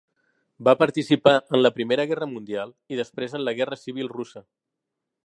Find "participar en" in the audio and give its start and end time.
0.79-1.61